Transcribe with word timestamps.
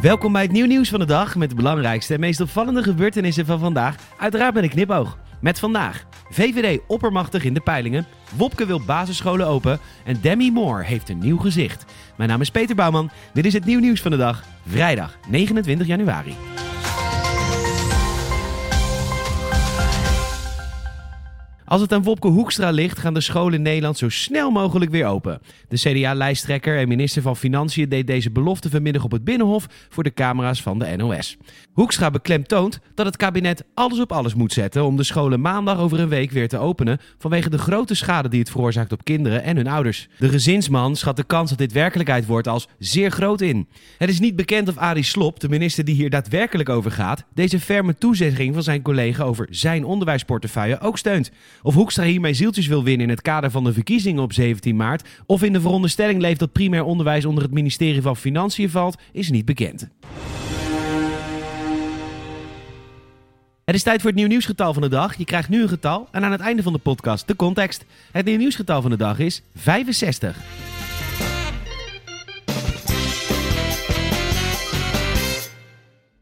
Welkom 0.00 0.32
bij 0.32 0.42
het 0.42 0.52
nieuw 0.52 0.66
nieuws 0.66 0.88
van 0.88 0.98
de 0.98 1.06
dag 1.06 1.36
met 1.36 1.48
de 1.48 1.54
belangrijkste 1.54 2.14
en 2.14 2.20
meest 2.20 2.40
opvallende 2.40 2.82
gebeurtenissen 2.82 3.46
van 3.46 3.58
vandaag. 3.58 3.96
Uiteraard 4.18 4.54
met 4.54 4.62
een 4.62 4.68
knipoog. 4.68 5.18
Met 5.40 5.58
vandaag 5.58 6.06
VVD 6.30 6.80
oppermachtig 6.86 7.44
in 7.44 7.54
de 7.54 7.60
peilingen, 7.60 8.06
Wopke 8.36 8.66
wil 8.66 8.80
basisscholen 8.84 9.46
open 9.46 9.78
en 10.04 10.20
Demi 10.20 10.52
Moore 10.52 10.84
heeft 10.84 11.08
een 11.08 11.18
nieuw 11.18 11.38
gezicht. 11.38 11.84
Mijn 12.16 12.28
naam 12.28 12.40
is 12.40 12.50
Peter 12.50 12.76
Bouwman, 12.76 13.10
dit 13.32 13.44
is 13.44 13.52
het 13.52 13.64
nieuw 13.64 13.80
nieuws 13.80 14.00
van 14.00 14.10
de 14.10 14.16
dag, 14.16 14.44
vrijdag 14.66 15.18
29 15.28 15.86
januari. 15.86 16.34
Als 21.66 21.80
het 21.80 21.92
aan 21.92 22.02
Wopke 22.02 22.28
Hoekstra 22.28 22.70
ligt, 22.70 22.98
gaan 22.98 23.14
de 23.14 23.20
scholen 23.20 23.54
in 23.54 23.62
Nederland 23.62 23.98
zo 23.98 24.08
snel 24.08 24.50
mogelijk 24.50 24.90
weer 24.90 25.06
open. 25.06 25.40
De 25.68 25.76
CDA-lijsttrekker 25.76 26.78
en 26.78 26.88
minister 26.88 27.22
van 27.22 27.36
Financiën 27.36 27.88
deed 27.88 28.06
deze 28.06 28.30
belofte 28.30 28.70
vanmiddag 28.70 29.04
op 29.04 29.10
het 29.10 29.24
Binnenhof 29.24 29.66
voor 29.88 30.02
de 30.02 30.12
camera's 30.12 30.62
van 30.62 30.78
de 30.78 30.96
NOS. 30.96 31.36
Hoekstra 31.72 32.10
beklemtoont 32.10 32.78
dat 32.94 33.06
het 33.06 33.16
kabinet 33.16 33.64
alles 33.74 34.00
op 34.00 34.12
alles 34.12 34.34
moet 34.34 34.52
zetten 34.52 34.84
om 34.84 34.96
de 34.96 35.02
scholen 35.02 35.40
maandag 35.40 35.78
over 35.78 36.00
een 36.00 36.08
week 36.08 36.30
weer 36.30 36.48
te 36.48 36.58
openen 36.58 37.00
vanwege 37.18 37.50
de 37.50 37.58
grote 37.58 37.94
schade 37.94 38.28
die 38.28 38.40
het 38.40 38.50
veroorzaakt 38.50 38.92
op 38.92 39.04
kinderen 39.04 39.42
en 39.42 39.56
hun 39.56 39.68
ouders. 39.68 40.08
De 40.18 40.28
gezinsman 40.28 40.96
schat 40.96 41.16
de 41.16 41.24
kans 41.24 41.48
dat 41.48 41.58
dit 41.58 41.72
werkelijkheid 41.72 42.26
wordt 42.26 42.48
als 42.48 42.68
zeer 42.78 43.10
groot 43.10 43.40
in. 43.40 43.68
Het 43.98 44.08
is 44.08 44.20
niet 44.20 44.36
bekend 44.36 44.68
of 44.68 44.76
Arie 44.76 45.02
Slob, 45.02 45.40
de 45.40 45.48
minister 45.48 45.84
die 45.84 45.94
hier 45.94 46.10
daadwerkelijk 46.10 46.68
over 46.68 46.90
gaat, 46.90 47.24
deze 47.34 47.60
ferme 47.60 47.98
toezegging 47.98 48.54
van 48.54 48.62
zijn 48.62 48.82
collega 48.82 49.22
over 49.22 49.46
zijn 49.50 49.84
onderwijsportefeuille 49.84 50.80
ook 50.80 50.98
steunt. 50.98 51.30
Of 51.66 51.74
Hoekstra 51.74 52.04
hiermee 52.04 52.34
zieltjes 52.34 52.66
wil 52.66 52.84
winnen 52.84 53.06
in 53.06 53.12
het 53.12 53.22
kader 53.22 53.50
van 53.50 53.64
de 53.64 53.72
verkiezingen 53.72 54.22
op 54.22 54.32
17 54.32 54.76
maart, 54.76 55.08
of 55.26 55.42
in 55.42 55.52
de 55.52 55.60
veronderstelling 55.60 56.20
leeft 56.20 56.38
dat 56.38 56.52
primair 56.52 56.84
onderwijs 56.84 57.24
onder 57.24 57.42
het 57.42 57.52
ministerie 57.52 58.02
van 58.02 58.16
Financiën 58.16 58.70
valt, 58.70 58.96
is 59.12 59.30
niet 59.30 59.44
bekend. 59.44 59.88
Het 63.64 63.74
is 63.74 63.82
tijd 63.82 64.00
voor 64.00 64.10
het 64.10 64.18
nieuw 64.18 64.28
nieuwsgetal 64.28 64.72
van 64.72 64.82
de 64.82 64.88
dag. 64.88 65.16
Je 65.16 65.24
krijgt 65.24 65.48
nu 65.48 65.62
een 65.62 65.68
getal 65.68 66.08
en 66.10 66.24
aan 66.24 66.32
het 66.32 66.40
einde 66.40 66.62
van 66.62 66.72
de 66.72 66.78
podcast 66.78 67.26
de 67.26 67.36
context. 67.36 67.84
Het 68.12 68.24
nieuw 68.24 68.38
nieuwsgetal 68.38 68.82
van 68.82 68.90
de 68.90 68.96
dag 68.96 69.18
is 69.18 69.42
65. 69.54 70.75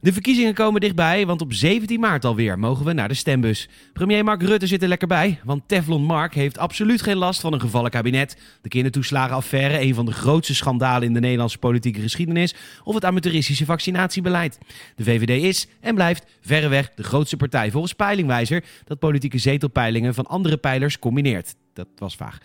De 0.05 0.13
verkiezingen 0.13 0.55
komen 0.55 0.81
dichtbij, 0.81 1.27
want 1.27 1.41
op 1.41 1.53
17 1.53 2.01
maart 2.01 2.25
alweer 2.25 2.59
mogen 2.59 2.85
we 2.85 2.93
naar 2.93 3.09
de 3.09 3.15
stembus. 3.15 3.69
Premier 3.93 4.25
Mark 4.25 4.43
Rutte 4.43 4.67
zit 4.67 4.83
er 4.83 4.89
lekker 4.89 5.09
bij, 5.09 5.41
want 5.45 5.63
Teflon 5.67 6.03
Mark 6.03 6.35
heeft 6.35 6.59
absoluut 6.59 7.03
geen 7.03 7.17
last 7.17 7.41
van 7.41 7.53
een 7.53 7.61
gevallen 7.61 7.91
kabinet. 7.91 8.37
De 8.63 8.69
kindertoeslagenaffaire, 8.69 9.81
een 9.81 9.95
van 9.95 10.07
de 10.07 10.13
grootste 10.13 10.55
schandalen 10.55 11.09
in 11.09 11.15
de 11.15 11.21
Nederlandse 11.21 11.59
politieke 11.59 12.01
geschiedenis, 12.01 12.55
of 12.83 12.95
het 12.95 13.05
amateuristische 13.05 13.65
vaccinatiebeleid. 13.65 14.59
De 14.97 15.05
VVD 15.05 15.43
is 15.43 15.67
en 15.81 15.95
blijft 15.95 16.27
verreweg 16.41 16.91
de 16.95 17.03
grootste 17.03 17.37
partij 17.37 17.71
volgens 17.71 17.93
Peilingwijzer, 17.93 18.65
dat 18.85 18.99
politieke 18.99 19.39
zetelpeilingen 19.39 20.15
van 20.15 20.27
andere 20.27 20.57
pijlers 20.57 20.99
combineert. 20.99 21.55
Dat 21.73 21.89
was 21.97 22.17
vaag. 22.17 22.39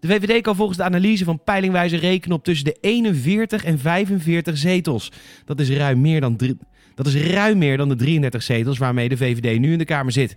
De 0.00 0.08
VVD 0.08 0.42
kan 0.42 0.56
volgens 0.56 0.78
de 0.78 0.84
analyse 0.84 1.24
van 1.24 1.42
Peilingwijzer 1.44 1.98
rekenen 1.98 2.36
op 2.36 2.44
tussen 2.44 2.64
de 2.64 2.76
41 2.80 3.64
en 3.64 3.78
45 3.78 4.56
zetels. 4.56 5.12
Dat 5.44 5.60
is 5.60 5.70
ruim 5.70 6.00
meer 6.00 6.20
dan 6.20 6.36
drie. 6.36 6.56
Dat 6.94 7.06
is 7.06 7.14
ruim 7.14 7.58
meer 7.58 7.76
dan 7.76 7.88
de 7.88 7.96
33 7.96 8.42
zetels 8.42 8.78
waarmee 8.78 9.08
de 9.08 9.16
VVD 9.16 9.58
nu 9.58 9.72
in 9.72 9.78
de 9.78 9.84
Kamer 9.84 10.12
zit. 10.12 10.36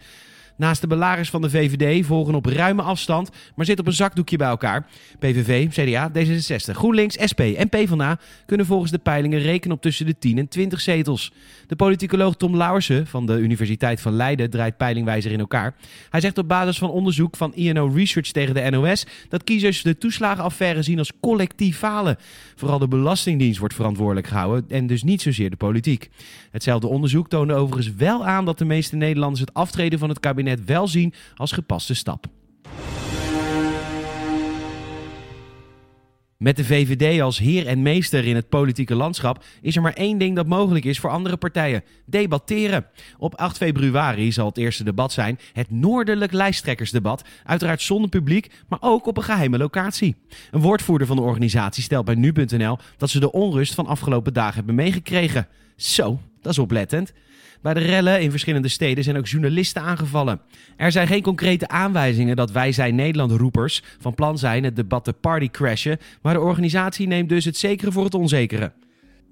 Naast 0.57 0.81
de 0.81 0.87
belagers 0.87 1.29
van 1.29 1.41
de 1.41 1.49
VVD 1.49 2.05
volgen 2.05 2.35
op 2.35 2.45
ruime 2.45 2.81
afstand, 2.81 3.29
maar 3.55 3.65
zitten 3.65 3.85
op 3.85 3.91
een 3.91 3.97
zakdoekje 3.97 4.37
bij 4.37 4.47
elkaar. 4.47 4.85
PVV, 5.19 5.69
CDA, 5.69 6.11
D66, 6.11 6.71
GroenLinks, 6.71 7.17
SP 7.31 7.39
en 7.39 7.69
PvdA 7.69 8.19
kunnen 8.45 8.65
volgens 8.65 8.91
de 8.91 8.97
peilingen 8.97 9.39
rekenen 9.39 9.75
op 9.75 9.81
tussen 9.81 10.05
de 10.05 10.17
10 10.17 10.37
en 10.37 10.47
20 10.47 10.81
zetels. 10.81 11.31
De 11.67 11.75
politicoloog 11.75 12.35
Tom 12.35 12.57
Lauwersen 12.57 13.07
van 13.07 13.25
de 13.25 13.37
Universiteit 13.37 14.01
van 14.01 14.13
Leiden 14.13 14.49
draait 14.49 14.77
peilingwijzer 14.77 15.31
in 15.31 15.39
elkaar. 15.39 15.75
Hij 16.09 16.21
zegt 16.21 16.37
op 16.37 16.47
basis 16.47 16.77
van 16.77 16.89
onderzoek 16.89 17.35
van 17.35 17.55
INO 17.55 17.87
Research 17.87 18.31
tegen 18.31 18.53
de 18.53 18.69
NOS 18.69 19.05
dat 19.29 19.43
kiezers 19.43 19.81
de 19.81 19.97
toeslagenaffaire 19.97 20.81
zien 20.81 20.97
als 20.97 21.11
collectief 21.21 21.77
falen. 21.77 22.17
Vooral 22.55 22.79
de 22.79 22.87
Belastingdienst 22.87 23.59
wordt 23.59 23.73
verantwoordelijk 23.73 24.27
gehouden 24.27 24.65
en 24.69 24.87
dus 24.87 25.03
niet 25.03 25.21
zozeer 25.21 25.49
de 25.49 25.55
politiek. 25.55 26.09
Hetzelfde 26.51 26.87
onderzoek 26.87 27.29
toonde 27.29 27.53
overigens 27.53 27.95
wel 27.95 28.25
aan 28.25 28.45
dat 28.45 28.57
de 28.57 28.65
meeste 28.65 28.95
Nederlanders 28.95 29.41
het 29.41 29.53
aftreden 29.53 29.99
van 29.99 30.09
het 30.09 30.19
kabinet 30.19 30.41
kabinet 30.43 30.65
wel 30.65 30.87
zien 30.87 31.13
als 31.35 31.51
gepaste 31.51 31.93
stap. 31.93 32.25
Met 36.37 36.55
de 36.55 36.65
VVD 36.65 37.21
als 37.21 37.37
heer 37.37 37.67
en 37.67 37.81
meester 37.81 38.25
in 38.25 38.35
het 38.35 38.49
politieke 38.49 38.95
landschap 38.95 39.43
is 39.61 39.75
er 39.75 39.81
maar 39.81 39.93
één 39.93 40.17
ding 40.17 40.35
dat 40.35 40.47
mogelijk 40.47 40.85
is 40.85 40.99
voor 40.99 41.09
andere 41.09 41.37
partijen: 41.37 41.83
debatteren. 42.05 42.85
Op 43.17 43.35
8 43.35 43.57
februari 43.57 44.31
zal 44.31 44.45
het 44.45 44.57
eerste 44.57 44.83
debat 44.83 45.11
zijn, 45.11 45.39
het 45.53 45.71
Noordelijk 45.71 46.31
Lijsttrekkersdebat. 46.31 47.23
Uiteraard 47.43 47.81
zonder 47.81 48.09
publiek, 48.09 48.51
maar 48.67 48.79
ook 48.81 49.07
op 49.07 49.17
een 49.17 49.23
geheime 49.23 49.57
locatie. 49.57 50.15
Een 50.51 50.61
woordvoerder 50.61 51.07
van 51.07 51.15
de 51.15 51.21
organisatie 51.21 51.83
stelt 51.83 52.05
bij 52.05 52.15
nu.nl 52.15 52.77
dat 52.97 53.09
ze 53.09 53.19
de 53.19 53.31
onrust 53.31 53.73
van 53.73 53.87
afgelopen 53.87 54.33
dagen 54.33 54.55
hebben 54.55 54.75
meegekregen. 54.75 55.47
Zo, 55.83 56.19
dat 56.41 56.51
is 56.51 56.59
oplettend. 56.59 57.13
Bij 57.61 57.73
de 57.73 57.79
rellen 57.79 58.21
in 58.21 58.31
verschillende 58.31 58.67
steden 58.67 59.03
zijn 59.03 59.17
ook 59.17 59.27
journalisten 59.27 59.81
aangevallen. 59.81 60.41
Er 60.77 60.91
zijn 60.91 61.07
geen 61.07 61.21
concrete 61.21 61.67
aanwijzingen 61.67 62.35
dat 62.35 62.51
wij 62.51 62.71
zijn 62.71 62.95
Nederland-roepers 62.95 63.83
van 63.99 64.13
plan 64.13 64.37
zijn 64.37 64.63
het 64.63 64.75
debat 64.75 65.03
te 65.03 65.13
party 65.13 65.49
crashen, 65.49 65.97
maar 66.21 66.33
de 66.33 66.39
organisatie 66.39 67.07
neemt 67.07 67.29
dus 67.29 67.45
het 67.45 67.57
zekere 67.57 67.91
voor 67.91 68.03
het 68.03 68.13
onzekere. 68.13 68.71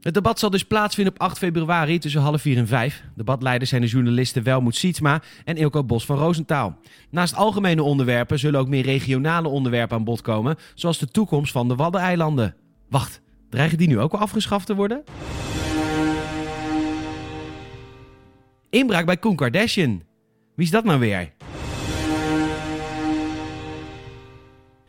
Het 0.01 0.13
debat 0.13 0.39
zal 0.39 0.49
dus 0.49 0.63
plaatsvinden 0.63 1.13
op 1.13 1.21
8 1.21 1.37
februari 1.37 1.99
tussen 1.99 2.21
half 2.21 2.41
4 2.41 2.57
en 2.57 2.67
5. 2.67 3.03
Debatleiders 3.15 3.69
zijn 3.69 3.81
de 3.81 3.87
journalisten 3.87 4.43
Welmoed 4.43 4.75
Sietsma 4.75 5.21
en 5.45 5.57
Ilko 5.57 5.83
Bos 5.83 6.05
van 6.05 6.17
Roosentaal. 6.17 6.79
Naast 7.09 7.35
algemene 7.35 7.83
onderwerpen 7.83 8.39
zullen 8.39 8.59
ook 8.59 8.67
meer 8.67 8.83
regionale 8.83 9.47
onderwerpen 9.47 9.97
aan 9.97 10.03
bod 10.03 10.21
komen, 10.21 10.55
zoals 10.75 10.97
de 10.97 11.07
toekomst 11.07 11.51
van 11.51 11.67
de 11.67 11.75
Waddeneilanden. 11.75 12.55
Wacht, 12.89 13.21
dreigen 13.49 13.77
die 13.77 13.87
nu 13.87 13.99
ook 13.99 14.13
al 14.13 14.19
afgeschaft 14.19 14.65
te 14.65 14.75
worden? 14.75 15.03
Inbraak 18.71 19.05
bij 19.05 19.17
Koen 19.17 19.35
Kardashian. 19.35 20.03
Wie 20.55 20.65
is 20.65 20.71
dat 20.71 20.83
nou 20.83 20.99
weer? 20.99 21.31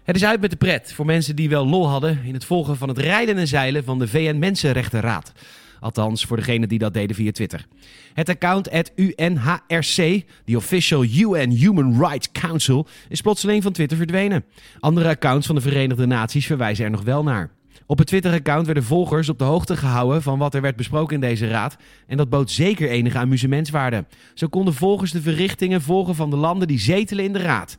Het 0.03 0.17
is 0.17 0.25
uit 0.25 0.41
met 0.41 0.51
de 0.51 0.57
pret 0.57 0.93
voor 0.93 1.07
mensen 1.07 1.37
die 1.37 1.49
wel 1.49 1.67
lol 1.67 1.89
hadden 1.89 2.21
in 2.25 2.35
het 2.35 2.45
volgen 2.45 2.77
van 2.77 2.89
het 2.89 2.99
rijden 2.99 3.37
en 3.37 3.49
zeilen 3.49 3.85
van 3.85 3.99
de 3.99 4.09
VN 4.09 4.39
Mensenrechtenraad. 4.39 5.33
Althans, 5.81 6.25
voor 6.25 6.37
degenen 6.37 6.69
die 6.69 6.79
dat 6.79 6.95
deden 6.95 7.17
via 7.17 7.33
Twitter. 7.33 7.67
Het 8.15 8.29
account 8.29 8.71
at 8.71 8.93
UNHRC, 8.95 10.25
de 10.45 10.57
Official 10.57 11.05
UN 11.05 11.51
Human 11.51 11.99
Rights 11.99 12.33
Council, 12.33 12.87
is 13.09 13.21
plotseling 13.21 13.63
van 13.63 13.73
Twitter 13.73 13.97
verdwenen. 13.97 14.45
Andere 14.81 15.09
accounts 15.09 15.47
van 15.47 15.55
de 15.55 15.61
Verenigde 15.61 16.07
Naties 16.07 16.47
verwijzen 16.47 16.85
er 16.85 16.91
nog 16.91 17.03
wel 17.03 17.23
naar. 17.23 17.51
Op 17.87 17.99
het 17.99 18.07
Twitter-account 18.07 18.67
werden 18.67 18.85
volgers 18.85 19.29
op 19.29 19.39
de 19.39 19.45
hoogte 19.45 19.77
gehouden 19.77 20.23
van 20.23 20.39
wat 20.39 20.55
er 20.55 20.61
werd 20.61 20.77
besproken 20.77 21.15
in 21.15 21.21
deze 21.21 21.49
raad. 21.49 21.77
En 22.07 22.17
dat 22.17 22.29
bood 22.29 22.51
zeker 22.51 22.89
enige 22.89 23.19
amusementswaarde. 23.19 24.05
Zo 24.35 24.47
konden 24.47 24.75
volgers 24.75 25.13
de 25.13 25.23
verrichtingen 25.23 25.83
volgen 25.83 26.15
van 26.15 26.31
de 26.31 26.37
landen 26.37 26.69
die 26.69 26.79
zetelen 26.79 27.25
in 27.25 27.33
de 27.33 27.39
raad. 27.39 27.77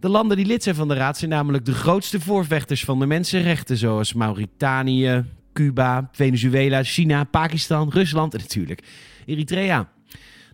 De 0.00 0.08
landen 0.08 0.36
die 0.36 0.46
lid 0.46 0.62
zijn 0.62 0.74
van 0.74 0.88
de 0.88 0.94
raad 0.94 1.18
zijn 1.18 1.30
namelijk 1.30 1.64
de 1.64 1.72
grootste 1.72 2.20
voorvechters 2.20 2.84
van 2.84 2.98
de 2.98 3.06
mensenrechten, 3.06 3.76
zoals 3.76 4.12
Mauritanië, 4.12 5.24
Cuba, 5.52 6.08
Venezuela, 6.12 6.82
China, 6.82 7.24
Pakistan, 7.24 7.90
Rusland 7.90 8.34
en 8.34 8.40
natuurlijk 8.40 8.82
Eritrea. 9.26 9.88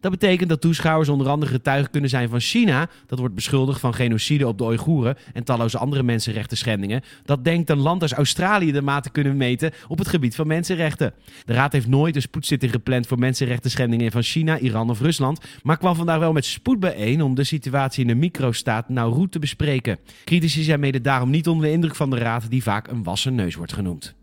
Dat 0.07 0.19
betekent 0.19 0.49
dat 0.49 0.61
toeschouwers 0.61 1.09
onder 1.09 1.29
andere 1.29 1.53
getuigen 1.53 1.91
kunnen 1.91 2.11
zijn 2.11 2.29
van 2.29 2.41
China, 2.41 2.89
dat 3.07 3.19
wordt 3.19 3.35
beschuldigd 3.35 3.81
van 3.81 3.95
genocide 3.95 4.47
op 4.47 4.59
de 4.59 4.65
Oeigoeren 4.65 5.17
en 5.33 5.45
talloze 5.45 5.79
andere 5.79 6.03
mensenrechten 6.03 6.57
schendingen. 6.57 7.03
Dat 7.25 7.45
denkt 7.45 7.71
een 7.71 7.79
land 7.79 8.03
als 8.03 8.13
Australië 8.13 8.73
de 8.73 8.83
maat 8.83 9.03
te 9.03 9.11
kunnen 9.11 9.37
meten 9.37 9.73
op 9.89 9.99
het 9.99 10.09
gebied 10.09 10.35
van 10.35 10.47
mensenrechten. 10.47 11.13
De 11.45 11.53
Raad 11.53 11.73
heeft 11.73 11.87
nooit 11.87 12.17
een 12.17 12.23
spoedzitting 12.23 12.73
gepland 12.73 13.07
voor 13.07 13.19
mensenrechten 13.19 13.71
schendingen 13.71 14.11
van 14.11 14.23
China, 14.23 14.59
Iran 14.59 14.91
of 14.91 15.01
Rusland, 15.01 15.41
maar 15.63 15.79
kwam 15.79 15.95
vandaag 15.95 16.19
wel 16.19 16.33
met 16.33 16.45
spoed 16.45 16.81
bijeen 16.81 17.23
om 17.23 17.35
de 17.35 17.45
situatie 17.45 18.03
in 18.03 18.09
de 18.09 18.15
microstaat 18.15 18.89
Nauru 18.89 19.29
te 19.29 19.39
bespreken. 19.39 19.99
Critici 20.25 20.63
zijn 20.63 20.81
mede 20.81 21.01
daarom 21.01 21.31
niet 21.31 21.49
onder 21.49 21.67
de 21.67 21.73
indruk 21.73 21.97
van 21.97 22.11
de 22.11 22.19
Raad, 22.19 22.51
die 22.51 22.63
vaak 22.63 22.89
een 22.89 23.03
wassen 23.03 23.35
neus 23.35 23.55
wordt 23.55 23.73
genoemd. 23.73 24.16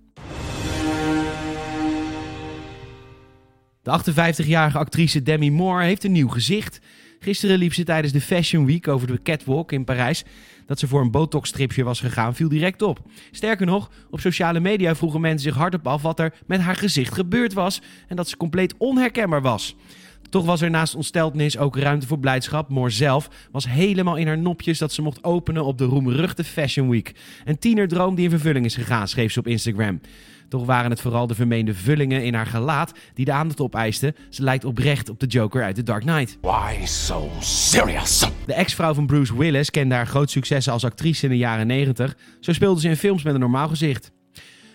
De 3.84 4.00
58-jarige 4.00 4.78
actrice 4.78 5.24
Demi 5.24 5.52
Moore 5.52 5.84
heeft 5.84 6.04
een 6.04 6.12
nieuw 6.12 6.28
gezicht. 6.28 6.80
Gisteren 7.20 7.58
liep 7.58 7.74
ze 7.74 7.84
tijdens 7.84 8.14
de 8.14 8.22
Fashion 8.22 8.66
Week 8.66 8.88
over 8.88 9.08
de 9.08 9.22
catwalk 9.24 9.72
in 9.72 9.84
Parijs. 9.84 10.24
Dat 10.66 10.80
ze 10.80 10.88
voor 10.88 11.02
een 11.02 11.12
botox-stripje 11.12 11.84
was 11.84 12.00
gegaan, 12.00 12.36
viel 12.36 12.50
direct 12.50 12.82
op. 12.82 13.00
Sterker 13.32 13.66
nog, 13.66 13.92
op 14.10 14.20
sociale 14.20 14.60
media 14.60 14.96
vroegen 14.96 15.22
mensen 15.22 15.52
zich 15.52 15.56
hardop 15.56 15.88
af 15.88 16.02
wat 16.02 16.20
er 16.20 16.34
met 16.46 16.60
haar 16.60 16.76
gezicht 16.76 17.14
gebeurd 17.14 17.54
was 17.54 17.82
en 18.08 18.16
dat 18.16 18.30
ze 18.30 18.38
compleet 18.38 18.74
onherkenbaar 18.78 19.42
was. 19.42 19.76
Toch 20.34 20.46
was 20.46 20.62
er 20.62 20.70
naast 20.70 20.96
ontsteltenis 20.96 21.58
ook 21.58 21.78
ruimte 21.78 22.08
voor 22.08 22.20
blijdschap. 22.20 22.70
Moor 22.70 22.92
zelf 22.92 23.30
was 23.52 23.68
helemaal 23.68 24.16
in 24.16 24.28
haar 24.28 24.38
nopjes 24.38 24.78
dat 24.78 24.92
ze 24.94 25.02
mocht 25.02 25.24
openen 25.24 25.66
op 25.66 25.78
de 25.78 25.86
roemruchte 25.86 26.44
Fashion 26.44 26.90
Week. 26.90 27.16
Een 27.46 27.60
tienerdroom 27.60 28.16
die 28.16 28.24
in 28.24 28.30
vervulling 28.30 28.66
is 28.66 28.76
gegaan, 28.76 29.08
schreef 29.08 29.32
ze 29.32 29.40
op 29.40 29.48
Instagram. 29.48 30.02
Toch 30.50 30.66
waren 30.66 30.90
het 30.90 31.02
vooral 31.02 31.28
de 31.28 31.36
vermeende 31.36 31.74
vullingen 31.74 32.24
in 32.24 32.34
haar 32.34 32.46
gelaat 32.46 32.92
die 33.14 33.26
de 33.26 33.32
aandacht 33.32 33.62
opeisten. 33.62 34.16
Ze 34.30 34.44
lijkt 34.44 34.66
oprecht 34.66 35.10
op 35.10 35.20
de 35.20 35.26
Joker 35.26 35.64
uit 35.64 35.76
The 35.76 35.84
Dark 35.84 36.02
Knight. 36.02 36.38
Why 36.42 36.86
so 36.86 37.30
serious? 37.40 38.30
De 38.46 38.54
ex-vrouw 38.54 38.94
van 38.94 39.06
Bruce 39.06 39.38
Willis 39.38 39.70
kende 39.70 39.96
haar 39.96 40.08
groot 40.08 40.32
successen 40.32 40.74
als 40.74 40.86
actrice 40.86 41.24
in 41.24 41.32
de 41.32 41.38
jaren 41.38 41.68
90. 41.68 42.18
Zo 42.40 42.54
speelde 42.54 42.80
ze 42.80 42.90
in 42.90 42.98
films 42.98 43.24
met 43.24 43.34
een 43.34 43.40
normaal 43.40 43.68
gezicht. 43.68 44.12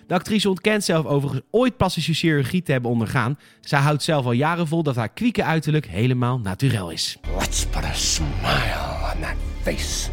De 0.09 0.15
actrice 0.15 0.49
ontkent 0.49 0.85
zelf 0.85 1.07
overigens 1.07 1.43
ooit 1.51 1.77
plastische 1.77 2.15
chirurgie 2.15 2.63
te 2.63 2.73
hebben 2.73 2.91
ondergaan. 2.91 3.39
Zij 3.61 3.79
houdt 3.79 4.03
zelf 4.03 4.25
al 4.25 4.33
jaren 4.33 4.67
vol 4.67 4.83
dat 4.83 4.97
haar 4.97 5.09
kwieke 5.09 5.45
uiterlijk 5.45 5.87
helemaal 5.87 6.39
naturel 6.39 6.91
is. 6.91 7.19
Let's 7.39 7.67
put 7.67 7.85
a 7.85 7.93
smile 7.93 9.15
on 9.15 9.21
that 9.21 9.37
face. 9.63 10.11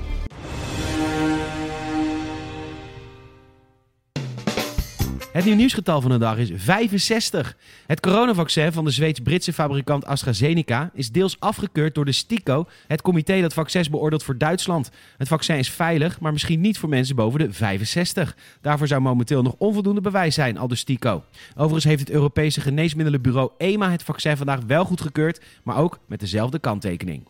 Het 5.36 5.46
nieuw 5.46 5.56
nieuwsgetal 5.56 6.02
van 6.02 6.12
de 6.12 6.18
dag 6.18 6.38
is 6.38 6.52
65. 6.56 7.58
Het 7.88 8.00
coronavaccin 8.00 8.72
van 8.72 8.86
de 8.86 8.92
Zweeds-Britse 8.92 9.54
fabrikant 9.54 10.06
AstraZeneca 10.06 10.92
is 10.94 11.12
deels 11.12 11.40
afgekeurd 11.40 11.96
door 11.96 12.06
de 12.06 12.12
STIKO, 12.12 12.68
het 12.88 13.02
comité 13.02 13.42
dat 13.42 13.54
vaccins 13.54 13.90
beoordeelt 13.90 14.24
voor 14.24 14.38
Duitsland. 14.38 14.92
Het 15.18 15.28
vaccin 15.28 15.58
is 15.58 15.70
veilig, 15.70 16.20
maar 16.20 16.32
misschien 16.32 16.62
niet 16.62 16.78
voor 16.78 16.90
mensen 16.90 17.16
boven 17.16 17.40
de 17.40 17.54
65. 17.54 18.36
Daarvoor 18.62 18.88
zou 18.88 19.02
momenteel 19.02 19.42
nog 19.42 19.56
onvoldoende 19.58 20.02
bewijs 20.02 20.36
zijn, 20.36 20.58
al 20.58 20.68
de 20.68 20.76
STIKO. 20.76 21.24
Overigens 21.56 21.84
heeft 21.84 22.00
het 22.00 22.10
Europese 22.10 22.62
geneesmiddelenbureau 22.62 23.52
EMA 23.58 23.92
het 23.92 24.04
vaccin 24.04 24.38
vandaag 24.38 24.60
wel 24.68 24.86
goedgekeurd, 24.86 25.42
maar 25.64 25.78
ook 25.78 26.00
met 26.06 26.20
dezelfde 26.20 26.60
kanttekening. 26.60 27.28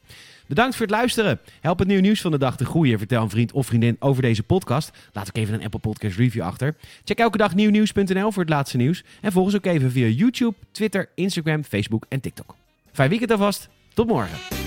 Bedankt 0.48 0.76
voor 0.76 0.86
het 0.86 0.96
luisteren. 0.96 1.40
Help 1.62 1.80
het 1.80 1.88
nieuw 1.88 2.00
nieuws 2.00 2.22
van 2.22 2.32
de 2.32 2.38
dag 2.38 2.58
te 2.58 2.66
groeien. 2.66 2.98
Vertel 2.98 3.24
een 3.24 3.30
vriend 3.30 3.52
of 3.52 3.66
vriendin 3.66 3.96
over 4.00 4.22
deze 4.22 4.44
podcast. 4.44 4.92
Laat 5.14 5.28
ook 5.28 5.38
even 5.38 5.54
een 5.54 5.64
Apple 5.64 5.80
Podcast 5.80 6.18
review 6.18 6.44
achter. 6.44 6.76
Check 7.04 7.20
elke 7.20 7.38
dag 7.38 7.56
nieuwnieuws.nl 7.56 8.32
voor 8.32 8.44
het 8.44 8.52
laatste 8.52 8.78
nieuws. 8.78 9.04
En 9.22 9.32
volg 9.32 9.46
ons 9.46 9.56
ook 9.56 9.66
even 9.66 9.92
via 9.92 10.08
YouTube, 10.08 10.56
Twitter, 10.72 11.10
Instagram, 11.16 11.64
Facebook 11.64 12.06
en 12.10 12.22
TikTok. 12.22 12.56
Fijn 12.92 13.10
weekend 13.10 13.32
alvast. 13.32 13.70
Tot 13.94 14.08
morgen. 14.08 14.65